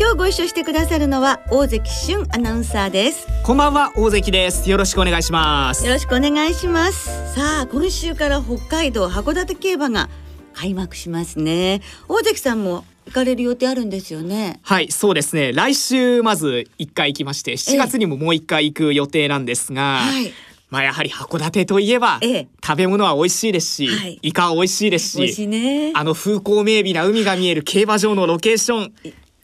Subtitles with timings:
[0.00, 3.26] 今日ご一緒してくださるのは大関俊アナウンサーです。
[3.44, 4.70] こんばんは大関です。
[4.70, 5.84] よろしくお願いします。
[5.84, 7.34] よろしくお願いします。
[7.34, 10.08] さあ今週から北海道函館競馬が
[10.54, 11.80] 開幕しますね。
[12.08, 14.60] 大関さんも行かれる予定あるんですよね。
[14.62, 15.52] はいそうですね。
[15.52, 20.32] 来週まず一回行きまして7月にももう一回行く予定なんですが、はい。
[20.70, 22.48] まあやはり函館といえば、ええ。
[22.64, 24.20] 食べ物は美味しいですし、はい。
[24.22, 25.90] イカは美味しいですししいね。
[25.96, 28.92] あの風光明媚な海が見える競馬場のロケーション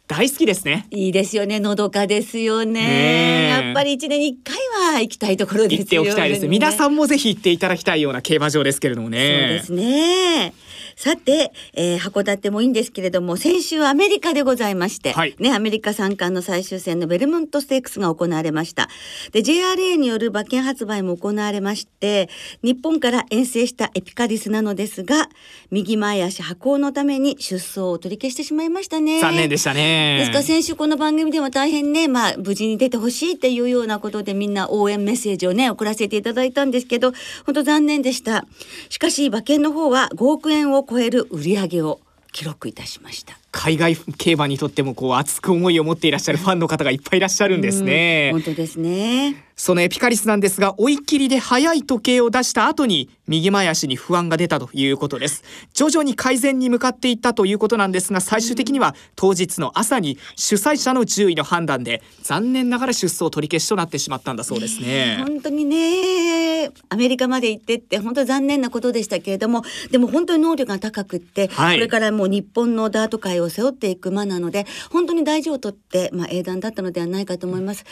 [0.07, 0.87] 大好きですね。
[0.91, 1.61] いいですよね。
[1.61, 3.48] のどかですよね。
[3.48, 4.55] やっぱり一年に一回
[4.92, 5.78] は行きたいところですよね。
[5.78, 6.42] 行っておきたいです。
[6.42, 10.53] ね皆さんもぜひ行っていただきたいような競馬場ですけれどもそうねですね。
[10.97, 15.34] さて、えー函館もいいんですけれども先週アメリカでございまして、はい。
[15.39, 18.89] ねアメリカ三冠の最終戦のベルモントステークスが行われました。
[19.33, 22.28] で JRA による馬券発売も行われまして
[22.62, 25.28] 日本から遠征したエピカリスなのですが
[25.70, 29.20] 右前足破行のために出走を取り消してしまいましたね。
[29.20, 30.19] 残念でしたね。
[30.19, 37.12] ですから先週この番組でも大変ね、まあ、無事に出てほしいっていうようなことでみんな応援メッセージをね送らせていただいたんですけど
[37.47, 38.47] 本当残念でした。
[38.89, 42.01] しかし馬券の方は5億円を超える売り上げを
[42.33, 43.39] 記録いたしました。
[43.53, 48.31] 海外競馬にとってもこう熱く思いを持っていらっしゃるファンの方がいっぱいいらっしゃるんですね。
[48.33, 55.44] うん本当ですねそのエピカリスなんですが追い切りで速い時計を出した後に右前足に不安が出たということです。
[55.72, 65.22] 徐々に改善に向かっていったということなんですが最終的には当日の朝に主催者の獣医の判断で残念ながら出走取り消しとなってしまったんだそうですね。
[65.25, 71.76] 本当にねアメリカまで行ってって本当に残念なことでしたけれどもでも本当に能力が高くって、はい。
[71.76, 77.84] これからもう日本のダート界を背負っていく馬なので本当に大事を取って、まあ、英断だったのではないかと思います。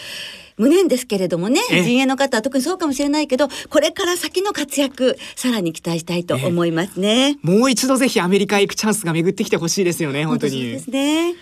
[0.57, 7.39] 無念ですけれどもねええ陣営の方は特にそうかもしれないけどこれから先の活躍さらに期待したいと思いますね。
[7.43, 11.35] もう一度ぜひアメリカへ行くチャンスが巡ってきてほしいですよね本当にそうですね。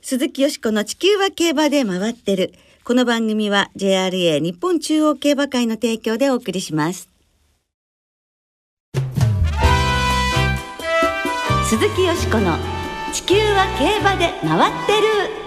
[0.00, 2.52] 鈴木よしこの地球は競馬で回ってる。
[2.84, 7.08] この番組は JRA 日本中央競馬会の提供でお送りします。
[11.68, 12.58] 鈴木よしこの
[13.12, 15.41] 地球は競馬で回ってる。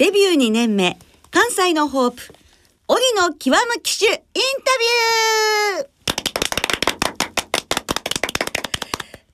[0.00, 0.98] デビュー2年目
[1.30, 2.22] 関西のホープ
[2.88, 4.22] 荻野極む騎手インタ
[5.76, 5.88] ビュー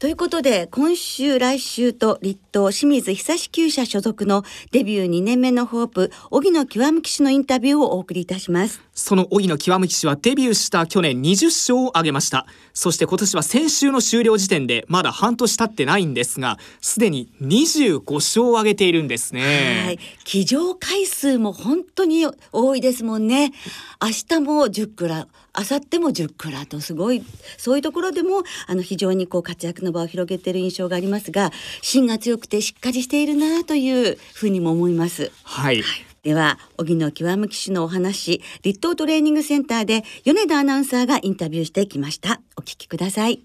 [0.07, 8.81] ということで今週来週と立東清水久志厩舎所属のデビュー2年目のホープ荻野極む騎手のインタビューをお送りいたします。
[8.95, 12.47] その荻野極騎士はデビューした去年20勝を挙げました。
[12.73, 19.99] そして今年は先週の終了時点でまだ半年経ってないんですがすでに25勝を挙げているんですはねい。
[20.23, 23.53] 騎乗回数も本当に多いですもんね。
[24.01, 25.09] 明日も10ク
[25.57, 27.25] ラ明後日も10クラとすごい
[27.57, 31.51] そういうところでもあの非常にこう活躍の場を広げている印象がありますが
[31.83, 35.31] 芯が強くてしっかりしているなというふうにも思います。
[35.43, 35.83] はい。
[36.23, 42.41] では荻野極む騎手のお話立東トレーニングセンターで米田アナウンサーがインタビューしてきました。
[42.57, 43.41] お聞きください。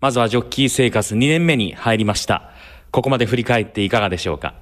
[0.00, 2.52] まずはジョッキー生活2年目に入りました。
[2.92, 4.54] ここまで振り返っていかがでしょうか？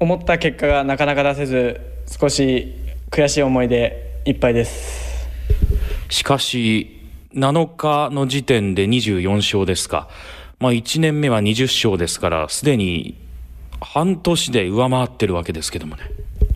[0.00, 2.74] 思った結果がなかなか出せず少し
[3.10, 5.07] 悔しい思いでいっぱいです
[6.08, 7.00] しかし、
[7.34, 10.08] 7日の時点で24勝ですか。
[10.58, 13.16] まあ1年目は20勝ですから、すでに
[13.80, 16.02] 半年で上回ってるわけですけどもね。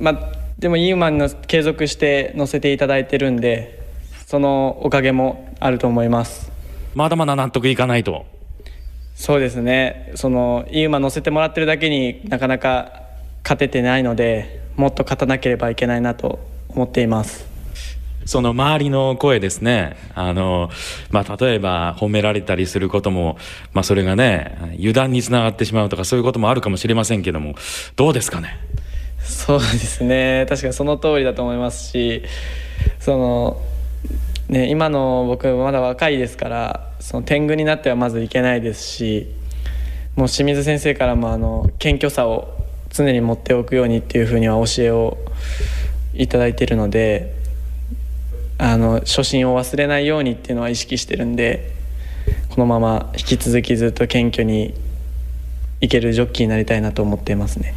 [0.00, 3.82] まあでもいい馬にの継続して乗せていただいてるんで
[4.26, 6.52] そのおかげもあると思います
[6.94, 8.26] まだまだ納得いかないと。
[9.14, 13.02] そうですねそのいい馬乗せてもらってるだけになかなか
[13.44, 16.38] 勝ててないのでもっと勝たなければいけないなと
[16.70, 17.51] 思っています
[18.24, 19.96] その周りの声ですね。
[20.14, 20.70] あの、
[21.10, 23.36] まあ、例えば褒められたりすることも、
[23.72, 27.54] まあ、それがね、油断につながってしまうとかそういうこともあるかもしれませんけども、
[27.96, 28.58] どうですかね？
[29.24, 32.24] そうですね確かにその通りだと思いますし
[32.98, 33.62] その、
[34.48, 39.28] ね、今の僕まだ若いですからその天狗になってはまずいけないですし
[40.16, 42.52] もう清水先生からもあの謙虚さを
[42.90, 45.18] 常に持っておくようにっていうふうには教えを
[46.14, 47.32] いただいているので
[48.64, 51.72] あの初心を忘れないようにっていうのは意識してるんで
[52.48, 54.72] このまま引き続きずっと謙虚に
[55.80, 57.74] いけるジョッキーになりたいなと思っていますね。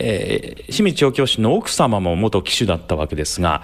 [0.00, 3.62] えー、清水調教師の奥様も元騎手だったわけですが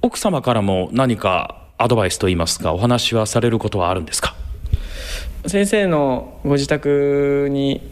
[0.00, 4.34] 奥様からも何かアドバイスといいますかお話はされることはあるんですか？
[5.46, 7.82] 先生のご自宅に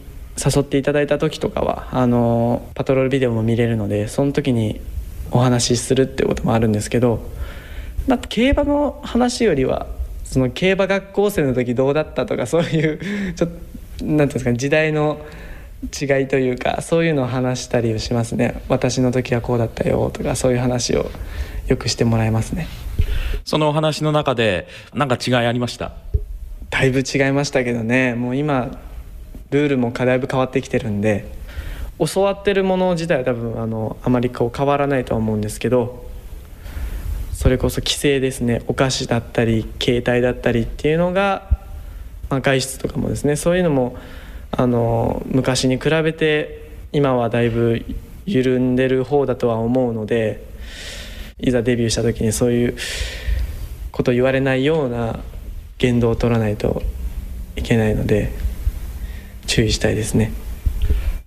[0.43, 4.81] 誘っていただいた時とかはあのパトロールビデオも見れるのでその時に
[5.29, 7.19] お話しするってこともあるんですけど
[8.07, 9.87] だって競馬の話よりは
[10.23, 13.59] その競馬学校生の時どうだったとかそういうちょっとなん
[13.99, 15.19] ていうんですか時代の
[15.83, 18.61] 違いというかそういうのを話したりをしますね。
[18.69, 21.09] 私の時はこうだったよとかそういう話を
[21.67, 22.67] よくしてもらいますね。
[23.43, 25.93] そのお話の中で何か違いありました？
[26.71, 28.15] だいぶ違いましたけどね。
[28.15, 28.77] もう今
[29.51, 31.31] ルールもだいぶ変わってきてるんで
[31.99, 36.05] 教わってるもの自体は多分あのあまりこう変わらないとは思うんですけど
[37.35, 38.63] それこそ規制ですね。
[38.67, 41.59] お菓子だったり携帯だったりっていうのが、
[42.29, 43.35] まあ、外出とかもですね。
[43.35, 43.97] そういうのも
[44.51, 47.85] あの昔に比べて今はだいぶ
[48.25, 50.45] 緩んでる方だとは思うので
[51.37, 52.77] いざデビューした時にそういう
[53.91, 55.19] こと言われないような
[55.77, 56.83] 言動を取らないと
[57.57, 58.31] いけないので
[59.45, 60.31] 注意したいですね。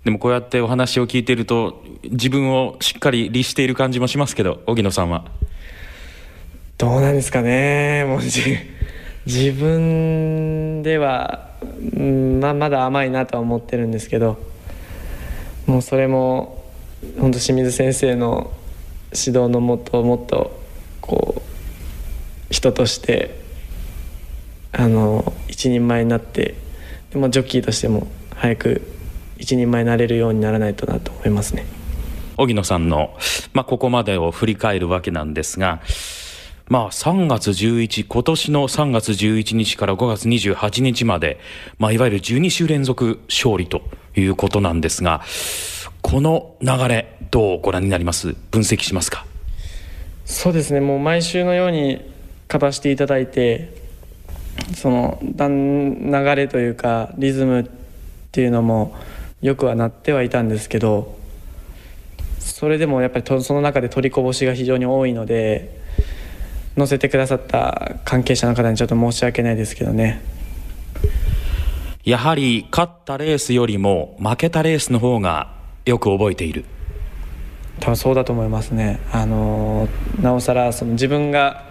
[0.04, 5.37] でもこうやってお話を聞いていると自分をしっかり律している感じもしますけど荻野さんは。
[6.78, 8.20] どうなんですかねもう
[9.26, 11.50] 自分では、
[12.40, 14.38] まあ、まだ甘いなとは思ってるんですけど
[15.66, 16.64] もうそれも
[17.18, 18.52] 本当清水先生の
[19.06, 20.56] 指導のもともっと
[21.00, 21.42] こう
[22.50, 23.40] 人として
[24.70, 26.54] あの一人前になって
[27.10, 28.82] でもジョッキーとしても早く
[29.36, 31.66] 一人前になれるようにならないとなと思いますね。
[32.36, 33.16] 荻野さんの、
[33.52, 35.80] まあ、ここまでを振り返るわけなんですが、
[36.68, 41.40] まあ、3月11今年の3月11日から5月28日まで、
[41.78, 43.80] まあ、いわゆる12週連続勝利と
[44.14, 45.22] いうことなんですが
[46.02, 48.34] この流れどうご覧になります？
[48.50, 49.24] 分析しますか？
[50.26, 50.80] そうですね。
[50.80, 52.02] もう毎週のように
[52.48, 53.74] 勝たせていただいて
[54.74, 57.66] その流れというかリズムっ
[58.30, 58.94] ていうのも
[59.40, 61.18] よくはなってはいたんですけど
[62.38, 65.77] それでもやっぱりその中で取りこぼしが非常に多いので
[66.78, 70.22] 乗せてくださった関係者の方にちょっと申し訳ないですけどね。
[72.04, 75.52] やはり勝ったレースよりも負けたレースの方が
[75.84, 76.64] よく覚えている。
[77.80, 79.00] 多分そうだと思いますね。
[79.12, 79.88] あの
[80.22, 81.66] なおさらその自分が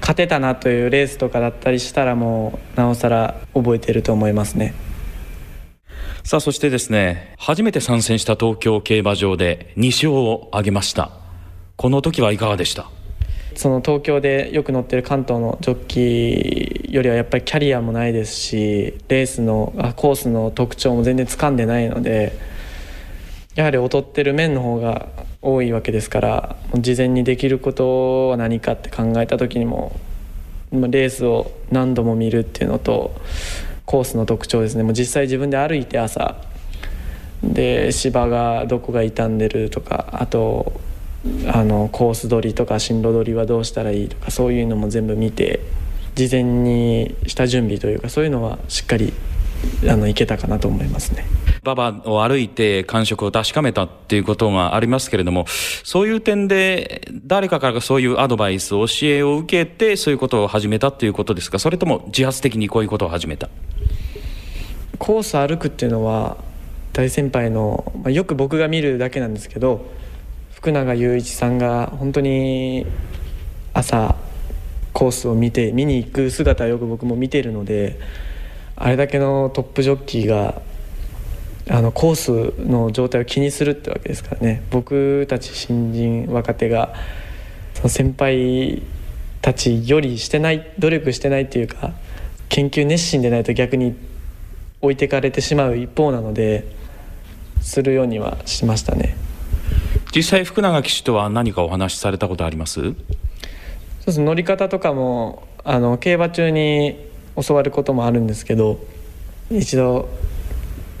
[0.00, 4.74] 勝てたなというレースとかだったりしたらもうなおさら覚えてると思いますね。
[6.22, 11.10] さあそしてですね初めて参戦した東京競馬場で2勝を挙げました。
[11.76, 12.90] この時はいかがでした？
[13.56, 22.38] その東京でよく乗ってる関東のジョッキーよりはやっぱりキャリアもないですしレースのあコースの特徴も全然つかんでないので
[23.54, 25.08] やはり劣ってる面の方が
[25.40, 29.98] 多いわけですから事前にできることは何かって考えた時にも
[30.70, 33.14] レースを何度も見るっていうのと
[33.86, 34.82] コースの特徴ですね。
[34.82, 36.36] もう実際自分で歩いて朝
[37.42, 40.80] で芝がどこが傷んでるとかあと
[41.52, 45.60] あのコース取りとか進路取りはどうしたらいいとかそういうのも全部見て
[46.14, 49.12] 事前にした準備というかそういうのはしっかり
[49.88, 51.24] あのいけたかなと思いますね。
[51.62, 55.46] 馬場を歩いて感触を確かめたっていうことがありますけれども
[55.82, 61.58] そういう点で誰かからそういうアドバイス教えを受けてそういうことを始めたっていうことですか？
[61.58, 63.48] それとも自発的にこういうことを始めた？
[64.98, 66.36] コース歩くっていうのは
[66.92, 69.86] 大先輩の、まあ、よく僕が見るだけなんですけど
[70.66, 72.86] 福永雄一さんが本当に
[73.72, 74.16] 朝
[74.92, 78.00] コースを見て見に行く姿はよく僕も見てるので
[78.74, 80.60] あれだけのトップジョッキーが
[81.70, 82.14] あのコー
[82.56, 84.64] スの状態を気にするってわけですからね。
[84.72, 86.94] 僕たち新人若手が
[87.74, 88.82] その先輩
[89.42, 91.92] たちよりしてない努力してないっていうか
[92.48, 93.94] 研究熱心でないと逆に
[94.82, 96.66] 置いてかれてしまう一方なので
[97.60, 99.16] するようにはしましたね。
[100.16, 102.80] 実際福永騎手とは何かお話しされたことあります？
[102.80, 102.94] そう
[104.06, 106.96] です乗り方とかもあの競馬中に
[107.46, 108.78] 教わることもあるんですけど
[109.50, 110.08] 一度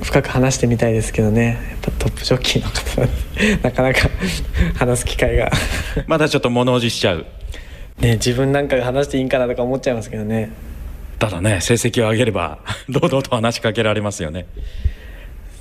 [0.02, 1.58] 深く話してみたいですけどね。
[1.70, 4.10] やっぱトップジョッキーの方な かなか
[4.78, 5.50] 話す機会が。
[6.06, 7.24] まだちょっと物おじしちゃう。
[7.98, 10.50] ね自分なんかが話していいんかなとか思っちゃいますけどね。
[11.18, 12.58] ただね成績を上げれば
[12.90, 14.44] 堂々と話しかけられますよね。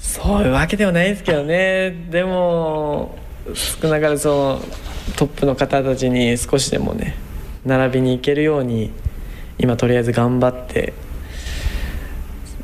[0.02, 1.96] そういうわけではないですけどね。
[2.10, 3.16] でも
[3.54, 4.62] 少なからずその
[5.16, 7.16] トップの方たちに少しでもね
[7.66, 8.92] 並びに行けるように
[9.60, 10.94] 今とりあえず頑張って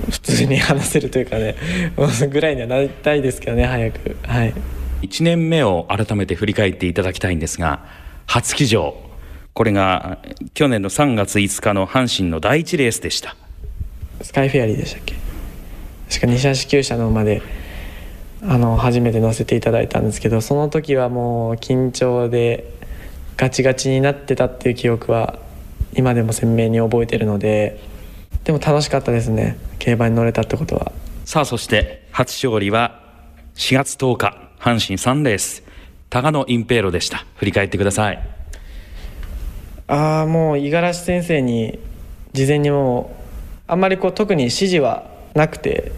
[0.10, 1.56] 普通に話せるというかね
[2.30, 4.18] ぐらいにはなりたいですけどね早く。
[4.24, 4.54] はい。
[5.04, 7.86] 1年目を改めて振り返っていただきたいんですが
[8.26, 8.96] 初騎乗。
[9.54, 10.20] これが
[10.54, 13.36] 去年の3月5日の阪神の第1レースでした。
[14.22, 15.16] スカイフェアリーでしたっけ？
[16.10, 17.42] 確か西橋厩舎の馬で
[18.44, 22.74] あの初めて乗せていただいたんですけどその時はもう緊張で
[23.38, 25.40] ガチガチになってたっていう記憶は
[25.94, 27.80] 今でも鮮明に覚えてるので
[28.44, 29.58] でも楽しかったですね。
[29.78, 30.92] 競馬に乗れたってことは。
[31.26, 33.00] さあそして初勝利は
[33.56, 35.64] 4月10日阪神3レース
[36.10, 37.26] 高野インペーロでした。
[37.36, 38.28] 振り返ってください。
[39.88, 41.80] ああもう五十嵐先生に
[42.34, 43.16] 事前にも
[43.68, 45.06] うあんまりこう特に指示は
[45.36, 45.92] なくて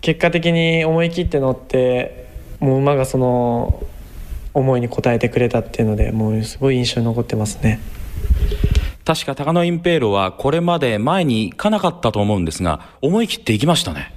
[0.00, 2.26] 結果的に思い切って乗って
[2.58, 3.82] もう馬がその
[4.54, 7.80] 思いに応えてくれたっていうのでもうすごい印象に残ってますね。
[9.04, 14.12] 確か高野インペーロはこれまで前に行かなかったと思うんですが思い切って行きましたね。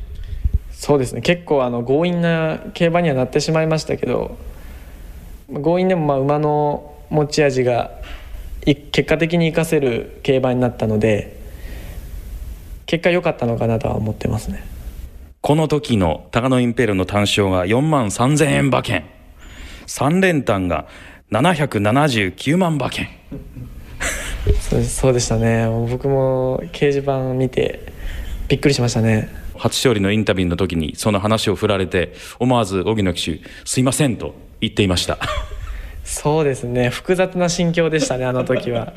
[0.72, 1.22] そうですね。
[1.22, 4.38] 結構あの強引な競馬にはなってしまいましたけど
[5.50, 7.92] 強引でもまあ馬の持ち味が
[8.66, 11.40] 結果的に生かせる競馬になったので
[12.86, 14.73] 結果良かったのかなとは思ってますね
[15.46, 19.04] この時の高野インペールの単勝が4万3000円馬券。
[19.88, 20.88] 3連単が
[21.32, 23.10] 779万馬券。
[24.62, 25.68] そうそうでしたね。
[25.90, 27.92] 僕も掲示板見て
[28.48, 29.28] びっくりしましたね。
[29.58, 35.20] 初勝利のインタビューの時にその話を振られて思わず荻野騎手「すいません」と言っていました。
[36.06, 36.90] そうですね。
[36.90, 38.94] 複雑な心境でしたねあの時は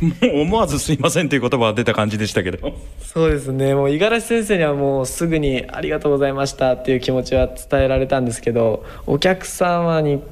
[0.00, 2.72] もう思わず「すいません」という言葉が出た感じでしたけど。
[3.00, 3.74] そうですね。
[3.74, 10.22] もう五十嵐先生にはもうすぐに「ありがとうございました」っていう気持ちは伝えられたんですけどお客様に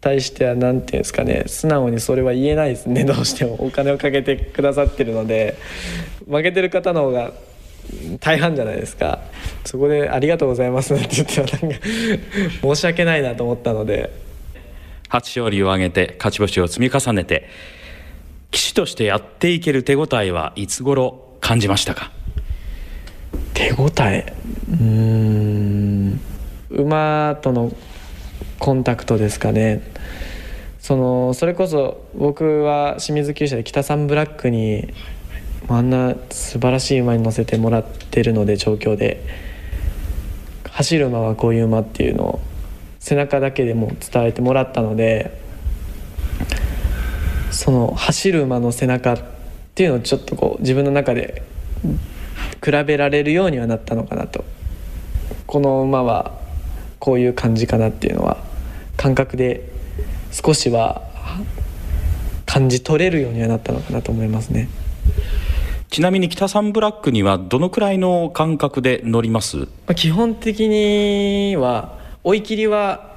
[0.00, 1.44] 対しては何ていうんですかね。
[1.46, 3.04] 素直にそれは言えないですね。
[3.04, 3.56] どうしても。
[3.58, 5.56] お金をかけてくださってるので。
[6.28, 7.32] 負けてる方の方が
[8.20, 9.20] 大半じゃないですか。
[9.64, 11.78] そこで「ありがとうございます」なんて言ってはなんか
[12.62, 14.28] 申し訳ないなと思ったので。
[15.08, 17.48] 初勝利を挙げて勝ち星を積み重ねて
[18.50, 22.10] 騎士としてやっていける手応えはいつ頃感じましたか？
[23.54, 24.34] 手応え？
[24.70, 26.20] うーん。
[26.70, 27.72] 馬との
[28.58, 29.82] コンタクトですかね。
[30.80, 34.92] そのそれこそ僕は清水厩舎で北三ブラックに
[35.68, 39.24] あんな素晴らしい馬に乗せてもらってるので調教で。
[40.70, 42.40] 走る馬はこういう馬っていうのを
[43.00, 45.40] 背中だけでも伝えてもらったので
[47.58, 49.18] その走る馬の背中っ
[49.74, 51.42] ていうのをちょっとこう自分の中で
[52.64, 54.44] 比べられるようにはなったのかなと。
[55.44, 56.38] この馬は
[57.00, 58.36] こういう感じかなっていうのは
[58.96, 59.68] 感覚で
[60.30, 61.02] 少しは
[62.46, 64.68] 感じ取れるようにはなったのかなと思いますね。
[65.90, 69.66] ちなみに北三ブラックにはどのくらいの感覚で乗ります？
[69.96, 73.16] 基本的には追い切りは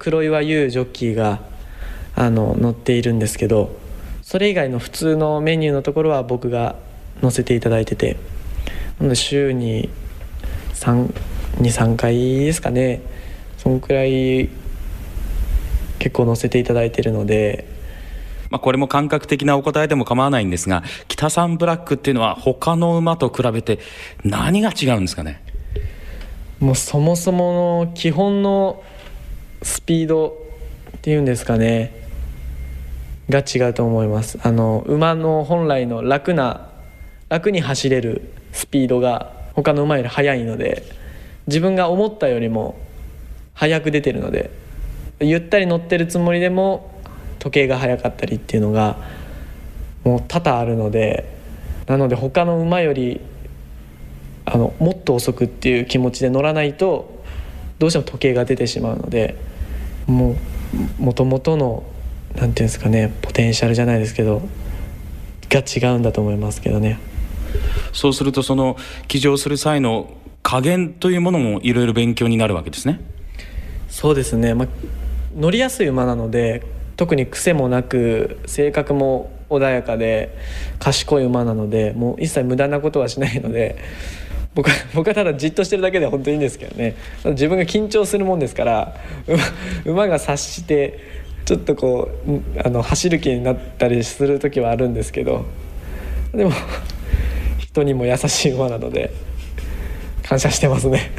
[0.00, 1.46] 黒岩優ジョッキーが
[2.18, 3.78] あの乗っているんですけど
[4.22, 6.74] それ以外の普通のメニューのところは僕が
[7.22, 8.16] 乗せていただいてて
[8.98, 9.88] なので週に
[10.74, 13.02] 23回ですかね
[13.56, 14.48] そのくらい
[16.00, 17.76] 結構乗せていただいてるので。
[18.50, 23.78] まあ、これも感覚的なお答えでも構わないんですが北三ブラックっていうのは他の馬と比べて
[24.24, 25.42] 何が違うんですかね？
[26.58, 28.82] もうそもそもの基本の
[29.62, 30.28] スピード
[30.96, 32.07] っていうんですかね
[33.28, 34.38] が違うと思います。
[34.42, 36.68] あの馬の本来の楽な
[37.28, 40.82] 楽に走れるスピードが他の馬より速いので
[41.46, 42.78] 自分が思ったよりも
[43.54, 44.50] 速く出てるので
[45.20, 46.94] ゆったり乗ってるつもりでも
[47.38, 48.96] 時計が速かったりっていうのが
[50.04, 51.36] もう多々あるので
[51.86, 53.20] なので他の馬より
[54.44, 57.22] あのもっと遅くっていう気持ちで乗らないと
[57.78, 59.36] どうしても時計が出てしまうので
[60.06, 60.36] も
[60.98, 61.84] うもともとの
[62.34, 64.42] 何ていうんですかねポテンシャルじゃないですけど
[65.48, 66.98] が違うんだと思いますけどね。
[67.92, 68.76] そうするとその
[69.08, 73.00] 騎乗する際の加減というものもいろいろ勉強になるわけですね。
[73.88, 74.68] そうですね、まあ、
[75.36, 76.62] 乗りやすい馬なので
[76.96, 80.36] 特に癖もなく性格も穏やかで
[80.78, 83.76] 賢い馬なのでもう一切無駄なことはしないので
[84.54, 88.96] 僕は僕はただじっとしてるだけで本当にいいんですけどね自分が緊張するもんですから
[89.84, 90.98] 馬が察して
[91.48, 95.46] ちょっとこうあの走る気になったりする時はあるんですけど
[96.34, 96.50] でも
[97.56, 99.14] 人にも優しい馬なので
[100.24, 101.10] 感謝してますね。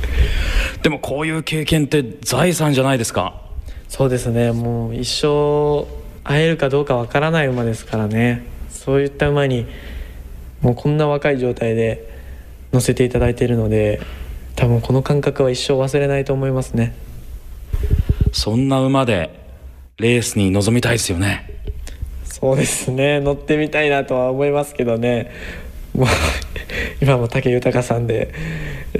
[0.82, 3.38] でもこういう経験って財産じゃないですか。
[3.86, 4.52] そうですね。
[4.52, 5.86] もう一生
[6.24, 8.46] 会えるかどうかわからない馬ですからね。
[8.70, 9.66] そういった馬に
[10.62, 12.08] もうこんな若い状態で
[12.72, 14.00] 乗せていただいているので
[14.56, 16.94] 多分この感覚は一生忘れないと思いますね。
[18.32, 19.39] そんな馬で
[20.00, 21.60] レースに臨みたいですよね。
[22.24, 23.20] そうですね。
[23.20, 25.30] 乗ってみたいなとは思いますけどね。
[25.94, 26.08] もう
[27.02, 28.32] 今も武豊さんで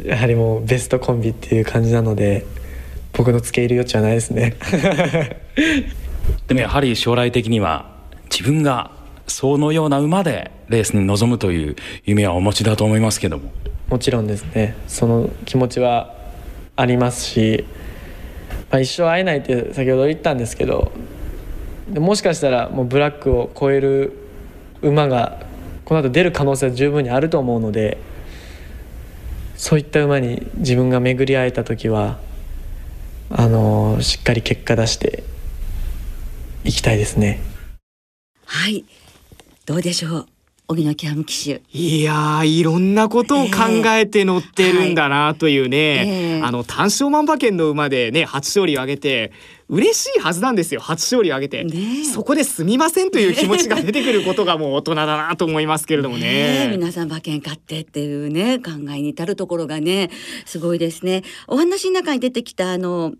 [0.04, 2.45] やはりもうベストコンビっていう感じなので
[3.12, 4.57] 僕の付け入る余地はないですね。
[6.49, 7.90] でもやはり将来的には
[8.30, 8.90] 自分が
[9.26, 13.50] そのような馬でレースに臨むという夢はお持ちだと思いますけども。
[13.88, 14.76] もちろんですね。
[14.87, 16.14] その気持ちは
[16.76, 17.64] ありますし、
[18.71, 20.93] まあ、一生会えないって先ほど言ったんですけど
[21.89, 24.12] でもしかしたらもうブラックを超える
[24.81, 25.45] 馬が
[25.85, 27.99] この後出る可能性は十分にあると思うので
[29.57, 32.19] そういった馬に自分が巡り会えた時は
[33.29, 35.25] あのしっかり結果出して
[36.65, 37.41] いきたいですね。
[38.45, 38.85] はい
[39.67, 40.27] どうでしょう？
[40.71, 49.33] 荻野キャム騎手いやーいろんなことを考えて乗ってるんだなというね、ええあの単勝万馬券の馬でね初勝利を挙げて
[49.69, 52.05] 嬉しいはずなんですよ初勝利を挙げて、ねえ。
[52.05, 56.23] そこですみませんという気持ちが出てくることがもう大人だなと思いますけれどもね。
[56.23, 56.65] ね。
[56.67, 60.11] え皆さん馬券買ってっていうね考えに至るところがね
[60.47, 61.23] すごいですね。
[61.47, 63.12] お話の中に出てきたあの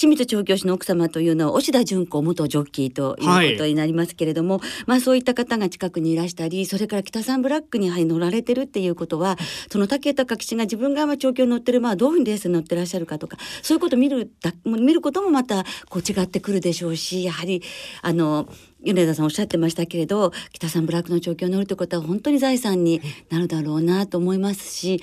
[0.00, 9.36] 清水調教師の奥様というのは押田純子元ジョッキーということになりますけれども、まあそういった方が近くにいらしたりそれから北三ブラックにはい乗られてるっていうことは
[9.70, 17.62] その武豊騎士が自分がまあ調教に乗ってるまあどういうレースに乗ってらっしゃるかとかそういうことを見るだ見ることもまたこう違ってくるでしょうしやはり
[18.00, 18.48] あの
[18.82, 25.02] 米田さんおっしゃってましたけれど北さんブラックの調教に乗るということは本当に財産になるだろうなと思いますし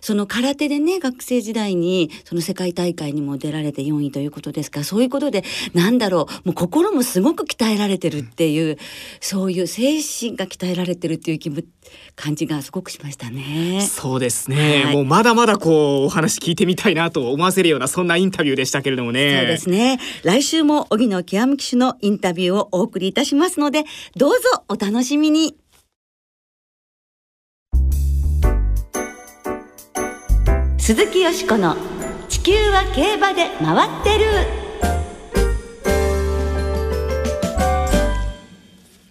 [0.00, 8.78] その空手でね学生時代にその世界大会にも出られて4位ということですからそういうことでなんだろうもう心もすごく鍛えられてるっていう
[9.20, 11.66] そういう精神が鍛えられてるっていう気分
[12.16, 13.80] 感じがすごくしましたね。
[13.80, 19.38] そうですね、はいもうまだまだこうお話聞いてみたいなと思わせるようなそんなインタビューでしたけれどもね。
[19.38, 19.98] そうですね。
[20.22, 25.56] 来週も荻野極騎手のインタビューをお送りいたしますので、どうぞお楽しみに。
[30.78, 31.74] 鈴木よしこの
[32.28, 34.65] 地球は競馬で回ってる。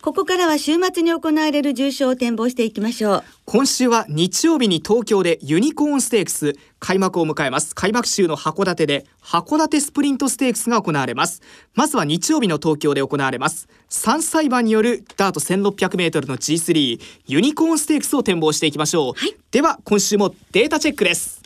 [0.06, 3.24] ここからは週末に行われる重賞を展望していきましょう。
[3.46, 7.74] 今週は日曜日に東京でユニコーンステークス開幕を迎えます。
[7.74, 11.42] 開幕週の函館で函館スプリントステークスが行われます。
[11.74, 13.68] まずは日曜日の東京で行われます。
[13.90, 19.36] 3歳馬によるダート 1600m の G3 ユニコーンステークスを展望していきましょう、はい。
[19.50, 21.42] では今週もデータチェックです。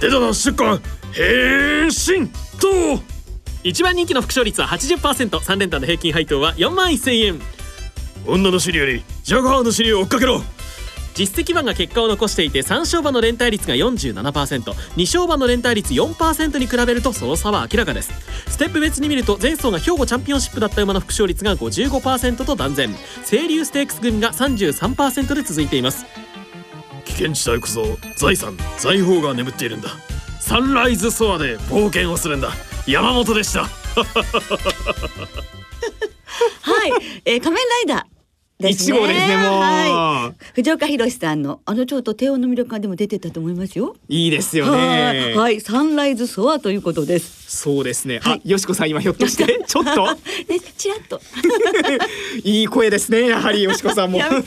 [0.00, 0.80] 出たな出荷
[1.12, 3.11] 変身と
[3.64, 7.40] 一番人気の副勝率は 80%3 連単の平均配当は4万1000円。
[8.26, 10.42] 女の尻よりジャガーの尻を追っかけろ。
[11.14, 18.12] 実績馬が結果を残していて3勝馬の連帯率が 47%2 勝馬の連帯率4%に比べるとその差は明らかです。
[18.48, 22.92] ステップ別に見ると前走が兵庫チャンピオンシップだった馬の副勝率が55%と断然。
[23.28, 26.06] 清流ステークス組が33%で続いています。
[27.04, 29.90] 危険地帯こそ財産財宝が眠っているんだ。
[30.40, 32.50] サンライズソアで冒険をするんだ
[32.86, 33.62] 山本でした
[36.62, 36.92] はい、
[37.24, 38.12] えー、仮面ライダー。
[38.62, 38.96] ですね。
[38.96, 40.44] 一号ですねもうはい。
[40.54, 43.96] 藤岡弘さんのあのちょっと低音の魅力がでも出てたと思いますよ。
[44.08, 47.41] いいですよはいねはい、サンライズソアということです。
[47.54, 48.42] そうですね、はい。
[48.44, 50.06] あよしこさん今ひょっとしてちょっと？
[50.48, 51.20] ね、ちらっと。
[52.42, 54.24] いい声ですねやはりよしこさんも。
[54.24, 54.42] ありが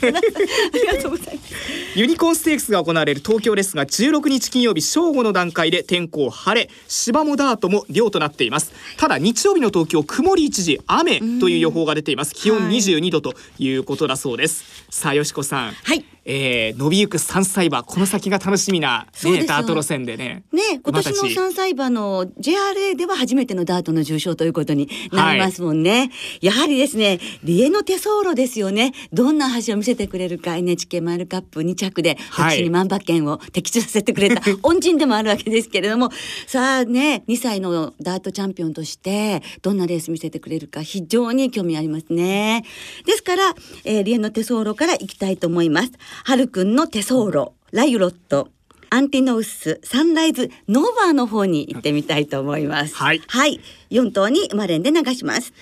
[1.00, 1.54] とうございます。
[1.94, 8.72] ユニコーンステークスが行われる東京ですが16日金曜日正午の段階で天候晴れ芝もダートも良となっています。
[8.96, 12.34] ただ日曜日の東京曇り一時雨という予報が出ています。
[12.34, 15.72] 気温はい22度ということだそうです、さあよしこさん。
[15.72, 16.04] はい。
[16.28, 26.10] えー、伸びゆく3歳馬この先が楽しみな、ね、ダート路線でねね、今年の馬たち3歳馬の JRA では初めてのダートの重賞ということになりますもんね。
[26.40, 28.92] やはりですね、リエの手走路ですよね。
[29.12, 36.10] どんな橋を見せてくれるか NHK マイルカップ2着ではい私に万馬券を的中させてくれた 恩人でもあるわけですけれども、
[36.46, 42.64] さあね、2歳のダートチャンピオンとしてどんなレース見せてくれるか非常に興味ありますね。
[43.04, 45.92] ですから、えー、リエの手走路から行きたいと思います。
[46.24, 48.48] はるくんの手走路、ラユロット、
[48.90, 52.94] アンティノウス、サンライズ、ノーバーの方に行ってみたいと思います。
[52.94, 53.22] はい。
[53.26, 53.60] はい。
[53.90, 55.52] 4頭に生まれんで流します。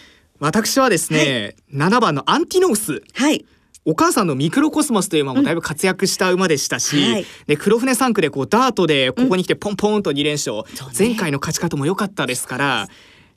[0.41, 3.03] 私はですね、7番のアンティノウス。
[3.15, 3.45] はい。
[3.87, 7.27] お母さんのミクロコスモスという馬もだいぶ活躍した馬でしたし、うんはい。
[7.47, 10.95] で黒船3区でこうダートでここに来てポンポンと2連勝、そうね。
[10.99, 12.89] 前回の勝ち方も良かったですから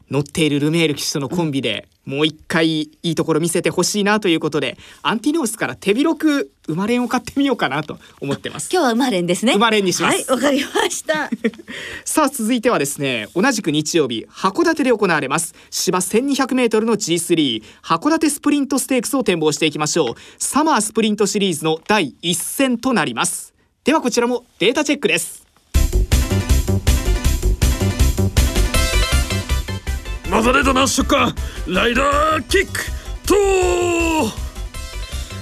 [0.10, 8.70] 乗っているルメール騎手とのコンビで、もう一回いいところ見せてほしいなということでアンティノースから手広く生まれんを買ってみようかなと思ってます。
[8.72, 9.54] 今日は生まれんですね。
[9.54, 10.16] 生まれんにします。
[10.16, 11.30] はいわかりました。
[12.06, 15.54] さあ続いてはですね同じく日曜日函館で行われます。
[15.70, 20.16] 芝 1200m の G3 函館スプリントステークスを展望していきましょう。
[20.38, 23.54] サマースプリントシリーズの第一戦となります。
[23.84, 25.47] ではこちらもデータチェックです
[30.30, 32.86] また出たなショッカーライダーキック
[33.26, 33.36] と。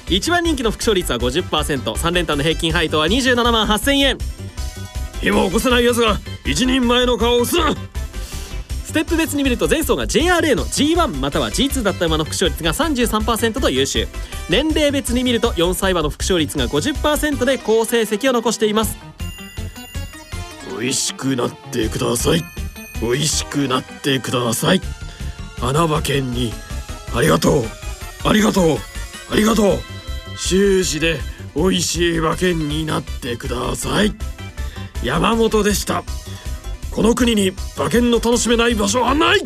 [0.07, 4.17] 一番人気の副賞率は 50%3 連単の平均配当は27万8000円。
[5.21, 7.73] 火も起こせない奴が一人前の顔をすな。
[8.83, 14.07] ステップ別に見ると前走が JRA の G1 または G2 だった馬の副賞率が33%と優秀。
[14.49, 18.95] 年齢別に見ると4歳馬の副賞率が50%で好成績を残しています。
[20.79, 22.64] 美味しくなってください
[23.01, 24.81] 美味しくなってください。
[25.61, 26.53] 穴場県に
[27.13, 27.63] ありがとう。
[28.23, 28.77] ありがとう。
[29.31, 29.79] ありがとう。
[30.37, 31.19] 終始で
[31.55, 34.13] 美味しい馬券になってください。
[35.03, 36.03] 山本でした。
[36.91, 39.41] この国に馬券の楽しめない場所はない。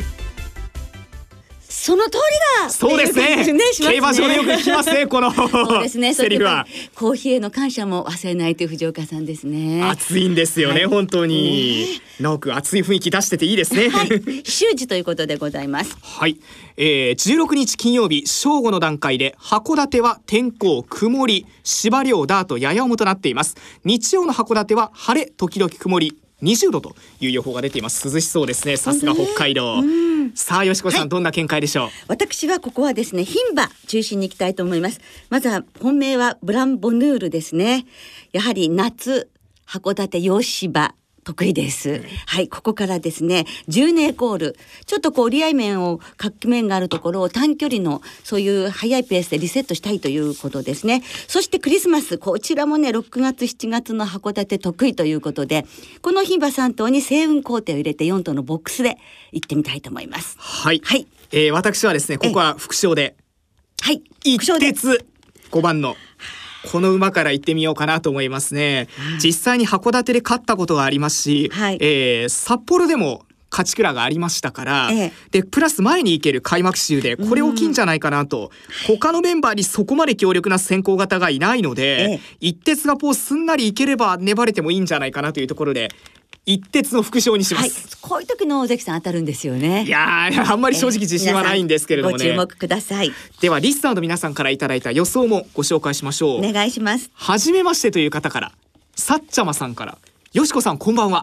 [1.82, 2.18] その通
[2.58, 2.68] りだ！
[2.68, 3.40] そうですね。
[3.40, 6.12] っていう感じします競馬場でよく聞きますね このそうですね。
[6.12, 6.66] そセリフは。
[6.94, 9.82] コーヒーへの感謝も忘れないという藤岡さんですね。
[9.82, 10.84] 熱いんですよね、はい。
[10.88, 12.02] 本当に。
[12.20, 13.88] 直く熱い雰囲気出してていいですね。
[13.88, 14.08] はい、
[14.44, 15.96] 習字ということでございます。
[16.02, 16.36] はい、
[16.76, 23.56] えー、16日金曜日正午の段階で函館は天候曇り芝涼ダートやや重となっています。
[23.84, 28.08] 日曜の函館は晴れ時々曇り20度という予報が出ています。
[28.08, 28.76] 涼しそうですね。
[28.76, 29.82] さすが北海道、
[30.34, 31.08] さあよしこさん、はい。
[31.08, 31.88] どんな見解でしょう？
[32.08, 35.00] 私はここはですね、牝馬中心に行きたいと思います。
[35.28, 37.86] まずは本命はブランボヌールですね。
[38.32, 39.28] やはり夏
[39.66, 40.94] 函館洋芝
[41.30, 42.02] 得意です。
[42.26, 44.56] はい、ここからですね、10年コール。
[44.86, 51.02] ちょっとこう、折り合い面を、活気面があるところを短距離の、そういう速いペースでリセットしたいということですね。
[51.28, 55.66] そしてクリスマス、こちらもね、6月、7月の函館得意ということで、
[56.02, 58.98] この牝馬3頭に星雲工程を入れて4頭のボックスで
[59.32, 60.36] 行ってみたいと思います。
[60.38, 63.14] はい、はいえー私はですねここは副賞で
[63.82, 64.02] はい。
[64.24, 65.06] 一徹
[65.50, 65.96] 5番の
[66.64, 68.88] この馬から行ってみようかなと思いますね、
[69.22, 71.78] 実際に函館で勝ったことがありますし、はい。
[71.80, 75.12] えー札幌でも勝ち倉がありましたから、ええ。
[75.32, 78.50] でプラス前に行ける開幕週でこれ大きいんじゃないかなと、
[78.86, 82.20] 他のメンバーにそこまで強力な先行型がいないので、ええ。
[82.40, 85.88] 一徹がこうすんなりいければ粘れてもいいんじゃないかなというところで
[86.46, 89.84] 一徹の副賞にしまはいす。、こういう時の大関さん当たるんですよね。
[89.84, 93.12] いやーあんまり正直自信はないんですけれどもねご注目ください。
[93.40, 97.10] ではリスナーの皆さんからいただいた予想もご紹介しましょう、お願いします。
[97.14, 98.52] はじめましてという方から
[98.96, 99.98] さっちゃまさんから
[100.32, 101.22] よしこさんこんばんは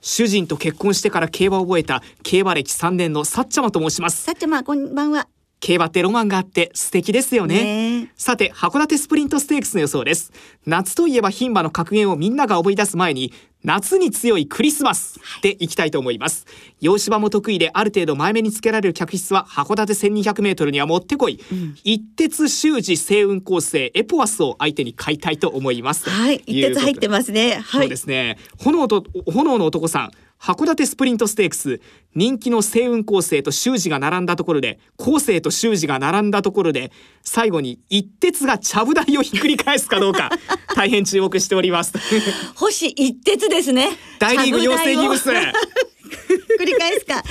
[0.00, 5.28] 主人と結婚してから競馬を覚えた競馬歴3年のさっちゃまと申しますさっちゃま、こんばんは。
[5.60, 10.32] 競馬ってロマンがあって素敵ですよねねえさて函館スプリントステークスの予想です
[10.64, 16.46] 夏といえば牝馬の格言をみんなが思い出す前に夏に強いクリスマスでいきたいと思います
[16.80, 21.40] 洋芝も得意である程度前目につけられる客室は函館 1200m にはもってこい、
[21.84, 27.60] 一徹修士星雲構成エポワスを相手に買いたいと思いますはい、一徹入ってすますね。
[27.60, 27.96] はいそうで。
[27.96, 28.38] すね。
[28.58, 30.10] 炎と炎の男さん。
[30.40, 31.80] 函館スプリントステークス。
[32.14, 36.90] 人気の星雲構成と修士が並んだところで構成と修士が並んだところで
[37.22, 40.30] 最後に一徹がちゃぶ台をひっくり返すかどうか
[40.74, 41.92] 大変注目しております。
[42.54, 43.90] 星一徹ですね。
[44.18, 45.28] 大リーグ養成ギブス
[46.58, 47.16] 繰り返すか。
[47.16, 47.22] ね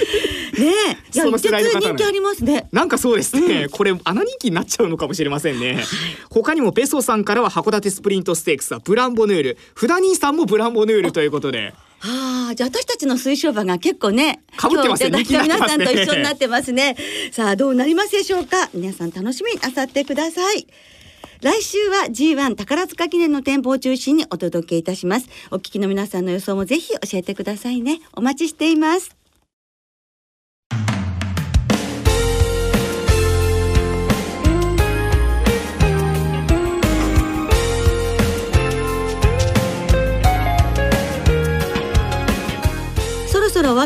[1.12, 1.20] え。
[1.20, 2.68] その一徹世代の人気ありますね。
[2.72, 5.84] なんかそうですね、これ穴人気になっちゃうのかもしれませんね、
[6.30, 9.58] 他にもペソさんからは函館スプリントステークスはブランボヌール。
[9.74, 16.96] フダ兄さんもブランボヌールということでああ、じゃあ私たちの推奨馬が結構ね、被ってますよ今日いただいた皆さんと一緒になってますね。
[17.32, 18.70] さあ、どうなりますでしょうか？
[18.74, 20.68] 皆さん楽しみになさってください。
[21.42, 25.28] 来週は G1 宝塚記念の展望を中心にお届けいたします。
[25.52, 28.00] お聞きの皆さんの予想もぜひ教えてくださいね。
[28.14, 29.19] お待ちしています。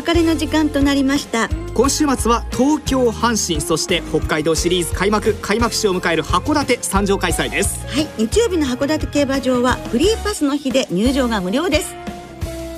[0.04, 1.48] 別れの時間となりました。
[1.72, 11.94] 今週末は東京阪神そして北海道シリーズ開幕開幕式を迎える函館参上開催ですはい、日曜日の函館競馬場はフリーパスの日で入場が無料です。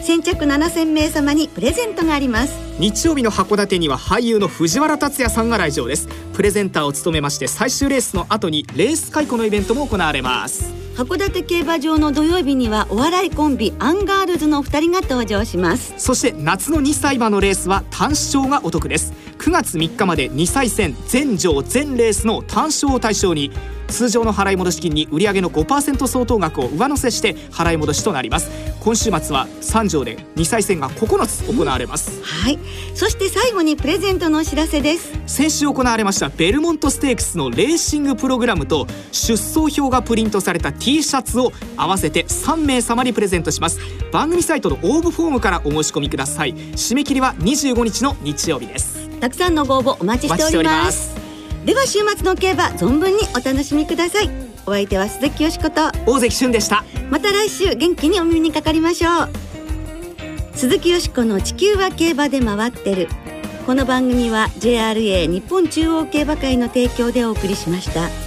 [0.02, 2.54] 先着7000名様にプレゼントがあります。
[2.78, 15.92] 日曜日の函館には俳優の藤原竜也さんが来場ですプレゼンターを務めまして最終レースの後にレース解雇のイベントも行われます函館競馬場の土曜日にはお笑いコンビアンガールズの2人が登場します。
[15.98, 19.12] そして夏の2歳馬のレースは単勝がお得です。
[19.36, 23.50] 9月3日まで2歳戦全場全レースの単勝を対象に
[23.88, 28.50] 通常の払い戻し金に売上の5%相当額を上乗せして払い戻しとなります。
[28.86, 32.22] 今週末は3条で2歳戦が9つ行われます。
[32.22, 32.58] はい。
[32.94, 35.12] そして最後にプレゼントのお知らせです。
[35.26, 43.80] 先週行われましたベルモントステークスのレーシングプログラムと出走表がプリントされた T シャツを合わせて3名様にプレゼントします。
[44.12, 46.54] 番組サイトの応募フォームからお申し込みください。
[46.54, 49.10] 締め切りは25日の日曜日です。
[49.18, 51.16] たくさんのご応募お待ちしております。
[51.66, 55.92] では週末の競馬存分にお楽しみくださいお相手は鈴木よしこと。
[56.06, 56.84] 大関俊でした。
[57.08, 59.28] また来週元気にお耳にかかりましょう。
[60.54, 63.08] 鈴木よしこの地球は競馬で回ってる。
[63.64, 68.25] この番組は JRA 日本中央競馬会の提供でお送りしました。